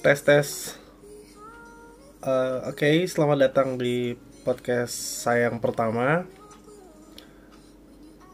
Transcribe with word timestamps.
tes 0.00 0.20
tes 0.24 0.80
Eh, 2.20 2.58
oke 2.68 3.08
selamat 3.08 3.48
datang 3.48 3.80
di 3.80 4.12
podcast 4.44 5.24
saya 5.24 5.48
yang 5.48 5.56
pertama. 5.56 6.28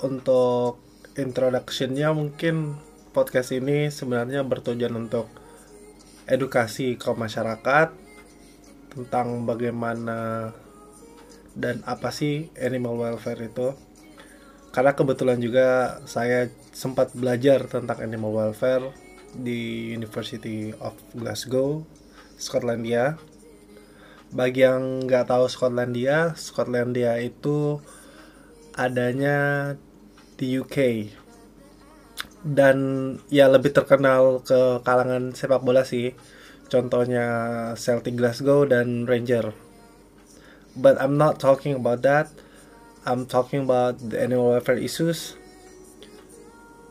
Untuk 0.03 0.83
introductionnya 1.15 2.11
mungkin 2.11 2.75
podcast 3.15 3.55
ini 3.55 3.87
sebenarnya 3.95 4.43
bertujuan 4.43 4.91
untuk 5.07 5.31
edukasi 6.27 6.99
ke 6.99 7.15
masyarakat 7.15 7.95
tentang 8.91 9.47
bagaimana 9.47 10.51
dan 11.55 11.87
apa 11.87 12.11
sih 12.11 12.51
animal 12.59 12.99
welfare 12.99 13.39
itu. 13.39 13.71
Karena 14.75 14.99
kebetulan 14.99 15.39
juga 15.39 16.03
saya 16.11 16.51
sempat 16.75 17.15
belajar 17.15 17.71
tentang 17.71 18.03
animal 18.03 18.35
welfare 18.35 19.06
di 19.41 19.93
University 19.93 20.73
of 20.81 20.97
Glasgow, 21.13 21.85
Skotlandia. 22.41 23.21
Bagi 24.33 24.65
yang 24.65 25.07
nggak 25.07 25.31
tahu 25.31 25.47
Skotlandia, 25.47 26.35
Skotlandia 26.35 27.21
itu 27.21 27.81
adanya 28.77 29.73
di 30.37 30.61
UK 30.61 31.09
dan 32.47 32.79
ya 33.27 33.51
lebih 33.51 33.75
terkenal 33.75 34.45
ke 34.47 34.85
kalangan 34.87 35.35
sepak 35.35 35.67
bola 35.67 35.83
sih. 35.83 36.15
Contohnya 36.67 37.27
Celtic 37.79 38.19
Glasgow 38.19 38.67
dan 38.67 39.07
Ranger. 39.07 39.55
But 40.77 40.99
I'm 40.99 41.17
not 41.19 41.39
talking 41.39 41.79
about 41.79 42.03
that. 42.03 42.31
I'm 43.07 43.25
talking 43.27 43.65
about 43.65 44.03
the 44.03 44.19
animal 44.19 44.55
welfare 44.55 44.79
issues. 44.79 45.39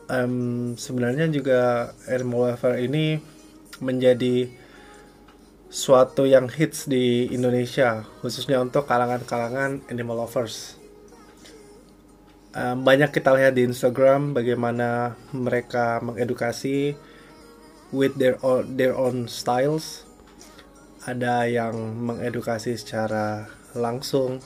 Um, 0.06 0.78
sebenarnya 0.78 1.26
juga 1.26 1.90
animal 2.06 2.54
welfare 2.54 2.78
ini 2.78 3.18
menjadi 3.82 4.46
suatu 5.66 6.24
yang 6.24 6.46
hits 6.46 6.86
di 6.86 7.26
Indonesia, 7.34 8.06
khususnya 8.22 8.62
untuk 8.62 8.86
kalangan-kalangan 8.86 9.82
animal 9.90 10.22
lovers. 10.22 10.78
Um, 12.56 12.86
banyak 12.86 13.12
kita 13.12 13.34
lihat 13.36 13.58
di 13.58 13.66
Instagram 13.66 14.32
bagaimana 14.32 15.18
mereka 15.34 16.00
mengedukasi 16.00 16.96
with 17.90 18.14
their 18.16 18.38
own, 18.46 18.78
their 18.78 18.94
own 18.96 19.26
styles. 19.26 20.06
Ada 21.02 21.50
yang 21.50 21.74
mengedukasi 21.98 22.78
secara 22.78 23.50
langsung, 23.74 24.38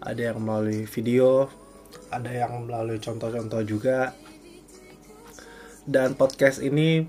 ada 0.00 0.32
yang 0.32 0.40
melalui 0.40 0.88
video, 0.88 1.48
ada 2.08 2.32
yang 2.32 2.66
melalui 2.66 2.98
contoh-contoh 2.98 3.62
juga. 3.68 4.23
Dan 5.84 6.16
podcast 6.16 6.64
ini 6.64 7.04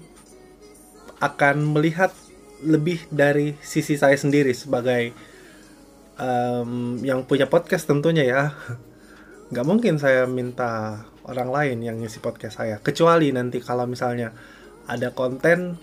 akan 1.23 1.75
melihat 1.75 2.11
lebih 2.63 3.07
dari 3.07 3.55
sisi 3.63 3.95
saya 3.95 4.15
sendiri 4.19 4.51
sebagai 4.51 5.15
um, 6.19 6.99
yang 7.03 7.23
punya 7.23 7.47
podcast 7.47 7.87
tentunya 7.87 8.23
ya. 8.27 8.43
Nggak 9.51 9.65
mungkin 9.67 9.95
saya 10.01 10.27
minta 10.27 11.03
orang 11.25 11.49
lain 11.49 11.77
yang 11.81 11.97
ngisi 12.01 12.19
podcast 12.19 12.61
saya, 12.61 12.77
kecuali 12.83 13.33
nanti 13.33 13.63
kalau 13.63 13.89
misalnya 13.89 14.33
ada 14.85 15.13
konten 15.13 15.79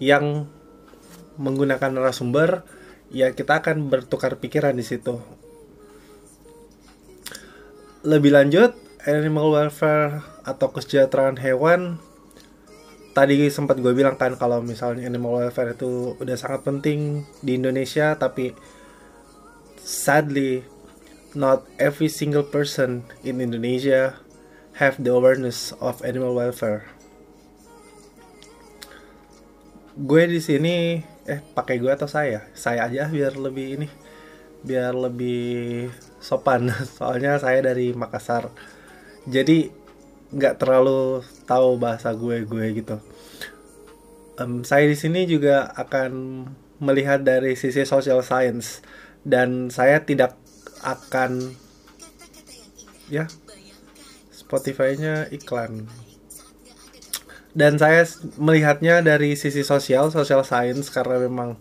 yang 0.00 0.48
menggunakan 1.36 1.92
narasumber, 1.92 2.64
ya 3.12 3.32
kita 3.36 3.60
akan 3.60 3.92
bertukar 3.92 4.40
pikiran 4.40 4.72
di 4.72 4.84
situ 4.84 5.20
lebih 8.06 8.38
lanjut 8.38 8.70
animal 9.02 9.50
welfare 9.50 10.22
atau 10.46 10.70
kesejahteraan 10.70 11.42
hewan 11.42 11.98
tadi 13.16 13.48
sempat 13.48 13.80
gue 13.80 13.96
bilang 13.96 14.20
kan 14.20 14.36
kalau 14.36 14.60
misalnya 14.60 15.08
animal 15.08 15.40
welfare 15.40 15.72
itu 15.72 16.12
udah 16.20 16.36
sangat 16.36 16.68
penting 16.68 17.24
di 17.40 17.56
Indonesia 17.56 18.12
tapi 18.12 18.52
sadly 19.80 20.60
not 21.32 21.64
every 21.80 22.12
single 22.12 22.44
person 22.44 23.08
in 23.24 23.40
Indonesia 23.40 24.20
have 24.76 25.00
the 25.00 25.08
awareness 25.08 25.72
of 25.80 26.04
animal 26.04 26.36
welfare. 26.36 26.92
Gue 29.96 30.28
di 30.28 30.44
sini 30.44 31.00
eh 31.24 31.40
pakai 31.40 31.80
gue 31.80 31.88
atau 31.88 32.04
saya? 32.04 32.44
Saya 32.52 32.84
aja 32.84 33.08
biar 33.08 33.40
lebih 33.40 33.80
ini 33.80 33.88
biar 34.60 34.92
lebih 34.92 35.88
sopan. 36.20 36.68
Soalnya 37.00 37.40
saya 37.40 37.64
dari 37.64 37.96
Makassar. 37.96 38.52
Jadi 39.24 39.85
nggak 40.34 40.58
terlalu 40.58 41.22
tahu 41.46 41.78
bahasa 41.78 42.10
gue 42.14 42.42
gue 42.42 42.66
gitu. 42.82 42.96
Um, 44.36 44.66
saya 44.66 44.84
di 44.84 44.96
sini 44.98 45.24
juga 45.24 45.70
akan 45.78 46.44
melihat 46.82 47.24
dari 47.24 47.56
sisi 47.56 47.86
social 47.88 48.20
science. 48.20 48.84
Dan 49.26 49.74
saya 49.74 50.06
tidak 50.06 50.38
akan 50.86 51.56
ya 53.10 53.26
Spotify-nya 54.30 55.26
iklan. 55.34 55.90
Dan 57.56 57.80
saya 57.80 58.04
melihatnya 58.36 59.00
dari 59.00 59.32
sisi 59.34 59.64
sosial 59.64 60.12
social 60.12 60.44
science 60.44 60.92
karena 60.92 61.16
memang 61.16 61.56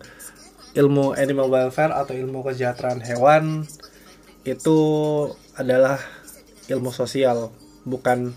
ilmu 0.75 1.15
animal 1.15 1.47
welfare 1.47 1.95
atau 1.95 2.11
ilmu 2.11 2.43
kesejahteraan 2.43 2.99
hewan 2.99 3.63
itu 4.43 4.77
adalah 5.55 5.97
ilmu 6.67 6.91
sosial 6.91 7.55
bukan. 7.85 8.33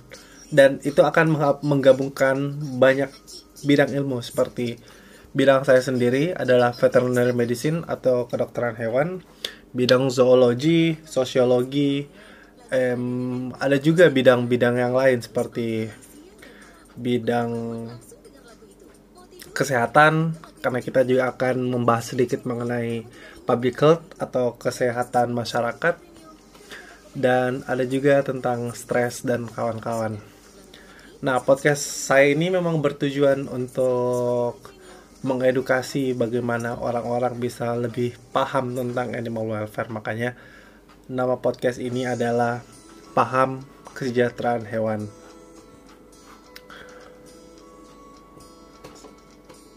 Dan 0.48 0.80
itu 0.84 1.04
akan 1.04 1.58
menggabungkan 1.60 2.56
banyak 2.80 3.12
bidang 3.64 3.92
ilmu. 3.92 4.22
Seperti 4.24 4.78
bidang 5.36 5.64
saya 5.64 5.84
sendiri 5.84 6.32
adalah 6.32 6.72
veterinary 6.72 7.36
medicine 7.36 7.84
atau 7.84 8.24
kedokteran 8.30 8.78
hewan 8.80 9.20
bidang 9.76 10.08
zoologi 10.08 10.96
sosiologi 11.04 12.08
em, 12.72 13.52
ada 13.60 13.76
juga 13.76 14.08
bidang-bidang 14.08 14.80
yang 14.80 14.96
lain 14.96 15.20
seperti 15.20 15.92
bidang 16.96 17.50
kesehatan 19.52 20.34
karena 20.58 20.80
kita 20.82 21.06
juga 21.06 21.30
akan 21.30 21.70
membahas 21.70 22.16
sedikit 22.16 22.42
mengenai 22.48 23.06
public 23.44 23.76
health 23.78 24.04
atau 24.18 24.56
kesehatan 24.58 25.30
masyarakat 25.32 26.00
dan 27.16 27.64
ada 27.64 27.84
juga 27.86 28.20
tentang 28.24 28.72
stres 28.72 29.24
dan 29.24 29.48
kawan-kawan. 29.48 30.20
Nah, 31.24 31.42
podcast 31.42 31.82
saya 31.82 32.32
ini 32.32 32.52
memang 32.52 32.82
bertujuan 32.82 33.46
untuk 33.48 34.60
mengedukasi 35.26 36.14
bagaimana 36.14 36.78
orang-orang 36.78 37.36
bisa 37.40 37.74
lebih 37.74 38.14
paham 38.30 38.76
tentang 38.76 39.14
animal 39.18 39.48
welfare. 39.50 39.90
Makanya 39.90 40.38
nama 41.10 41.40
podcast 41.40 41.82
ini 41.82 42.06
adalah 42.06 42.62
Paham 43.16 43.66
Kesejahteraan 43.98 44.68
Hewan. 44.68 45.28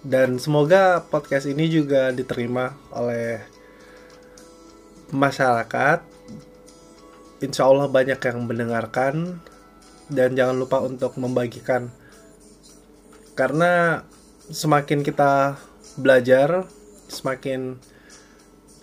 dan 0.02 0.42
semoga 0.42 1.06
podcast 1.14 1.46
ini 1.46 1.70
juga 1.70 2.10
diterima 2.10 2.74
oleh 2.90 3.38
masyarakat 5.14 6.02
insya 7.42 7.68
Allah 7.68 7.90
banyak 7.90 8.22
yang 8.22 8.48
mendengarkan. 8.48 9.42
Dan 10.12 10.36
jangan 10.36 10.56
lupa 10.60 10.84
untuk 10.84 11.16
membagikan. 11.18 11.90
Karena 13.34 14.04
semakin 14.52 15.08
kita 15.08 15.56
belajar 15.96 16.68
semakin 17.12 17.76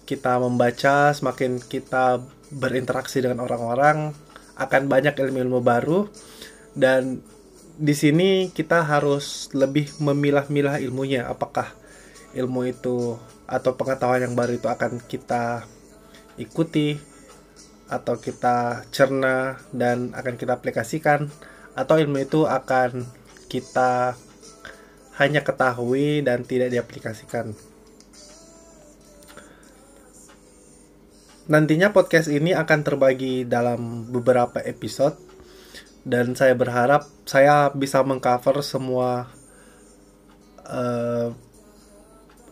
kita 0.09 0.41
membaca 0.41 1.13
semakin 1.13 1.61
kita 1.61 2.25
berinteraksi 2.49 3.21
dengan 3.21 3.45
orang-orang 3.45 4.17
akan 4.57 4.83
banyak 4.89 5.15
ilmu-ilmu 5.15 5.61
baru. 5.61 6.09
Dan 6.73 7.21
di 7.77 7.93
sini 7.93 8.49
kita 8.51 8.83
harus 8.83 9.53
lebih 9.53 9.93
memilah-milah 10.01 10.81
ilmunya. 10.81 11.29
Apakah 11.29 11.77
ilmu 12.33 12.67
itu 12.67 13.21
atau 13.49 13.73
pengetahuan 13.77 14.25
yang 14.25 14.35
baru 14.37 14.57
itu 14.57 14.69
akan 14.69 15.01
kita 15.05 15.65
ikuti 16.37 16.97
atau 17.89 18.21
kita 18.21 18.85
cerna 18.93 19.57
dan 19.73 20.13
akan 20.13 20.37
kita 20.37 20.61
aplikasikan 20.61 21.33
atau 21.73 21.97
ilmu 21.97 22.21
itu 22.21 22.45
akan 22.45 23.09
kita 23.49 24.15
hanya 25.19 25.43
ketahui 25.43 26.23
dan 26.23 26.47
tidak 26.47 26.71
diaplikasikan. 26.71 27.57
Nantinya 31.49 31.97
podcast 31.97 32.29
ini 32.29 32.53
akan 32.53 32.85
terbagi 32.85 33.49
dalam 33.49 34.05
beberapa 34.13 34.61
episode 34.61 35.17
dan 36.05 36.37
saya 36.37 36.53
berharap 36.53 37.09
saya 37.25 37.73
bisa 37.73 38.05
mengcover 38.05 38.61
semua 38.61 39.33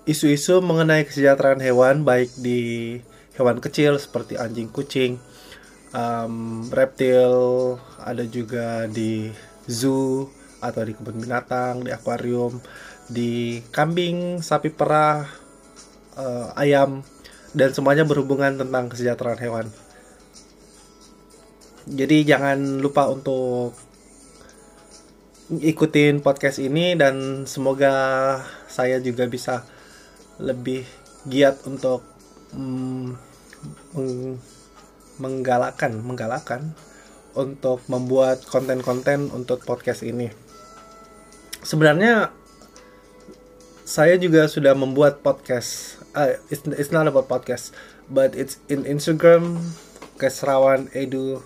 isu 0.09 0.33
isu-isu 0.33 0.65
mengenai 0.65 1.05
kesejahteraan 1.05 1.61
hewan 1.61 2.09
baik 2.09 2.33
di 2.41 2.97
hewan 3.37 3.61
kecil 3.61 4.01
seperti 4.01 4.41
anjing 4.41 4.73
kucing 4.73 5.21
um, 5.93 6.67
reptil 6.73 7.77
ada 8.01 8.25
juga 8.25 8.89
di 8.89 9.31
zoo 9.69 10.29
atau 10.61 10.83
di 10.83 10.97
kebun 10.97 11.21
binatang 11.21 11.85
di 11.85 11.93
akuarium 11.93 12.59
di 13.07 13.61
kambing 13.71 14.43
sapi 14.43 14.73
perah 14.73 15.29
uh, 16.19 16.51
ayam 16.59 17.05
dan 17.57 17.73
semuanya 17.73 18.05
berhubungan 18.05 18.61
tentang 18.61 18.93
kesejahteraan 18.93 19.41
hewan. 19.41 19.67
Jadi 21.87 22.27
jangan 22.27 22.83
lupa 22.83 23.07
untuk 23.09 23.73
ikutin 25.49 26.19
podcast 26.21 26.59
ini 26.59 26.99
dan 26.99 27.47
semoga 27.47 27.95
saya 28.67 28.99
juga 28.99 29.31
bisa 29.31 29.63
lebih 30.43 30.83
giat 31.31 31.63
untuk 31.65 32.03
mm, 32.51 33.26
meng, 33.97 34.39
menggalakkan 35.17 35.97
menggalakkan 36.01 36.77
untuk 37.37 37.85
membuat 37.87 38.45
konten-konten 38.49 39.29
untuk 39.31 39.61
podcast 39.65 40.01
ini. 40.01 40.33
Sebenarnya 41.61 42.33
saya 43.87 44.17
juga 44.17 44.49
sudah 44.49 44.73
membuat 44.73 45.21
podcast. 45.21 46.01
Uh, 46.17 46.41
it's, 46.49 46.65
it's 46.81 46.91
not 46.91 47.05
about 47.05 47.29
podcast, 47.29 47.77
but 48.09 48.33
it's 48.33 48.59
in 48.73 48.89
Instagram 48.89 49.61
Kesrawan 50.17 50.89
Edu. 50.97 51.45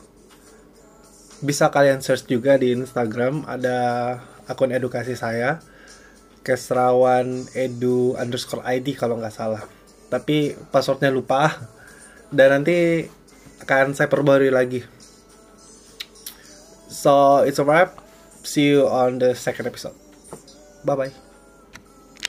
Bisa 1.42 1.74
kalian 1.74 2.00
search 2.00 2.30
juga 2.30 2.54
di 2.54 2.70
Instagram 2.70 3.44
ada 3.50 3.78
akun 4.46 4.70
edukasi 4.70 5.18
saya 5.18 5.58
Kesrawan 6.46 7.50
Edu 7.52 8.14
underscore 8.14 8.62
ID 8.64 8.94
kalau 8.94 9.18
nggak 9.18 9.34
salah. 9.34 9.66
Tapi 10.08 10.56
passwordnya 10.72 11.10
lupa 11.10 11.60
dan 12.30 12.62
nanti 12.62 13.06
akan 13.62 13.94
saya 13.94 14.06
perbarui 14.06 14.50
lagi. 14.50 14.82
So 16.90 17.46
it's 17.46 17.62
a 17.62 17.66
wrap. 17.66 17.98
See 18.42 18.74
you 18.74 18.88
on 18.88 19.22
the 19.22 19.36
second 19.36 19.70
episode. 19.70 19.94
Bye 20.82 20.96
bye. 20.96 21.29